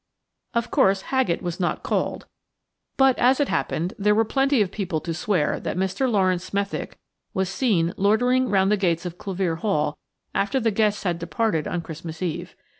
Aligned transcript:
Of 0.55 0.71
course, 0.71 1.03
Haggett 1.03 1.43
was 1.43 1.59
not 1.59 1.83
called, 1.83 2.25
but, 2.97 3.19
as 3.19 3.39
it 3.39 3.49
happened, 3.49 3.93
there 3.99 4.15
were 4.15 4.25
plenty 4.25 4.59
of 4.63 4.71
people 4.71 4.99
to 4.99 5.13
swear 5.13 5.59
that 5.59 5.77
Mr. 5.77 6.11
Laurence 6.11 6.45
Smethick 6.49 6.97
was 7.35 7.49
seen 7.49 7.93
loitering 7.97 8.49
round 8.49 8.71
the 8.71 8.77
gates 8.77 9.05
of 9.05 9.19
Clevere 9.19 9.59
Hall 9.59 9.99
after 10.33 10.59
the 10.59 10.71
guests 10.71 11.03
had 11.03 11.19
departed 11.19 11.67
on 11.67 11.81
Christmas 11.81 12.23
Eve. 12.23 12.55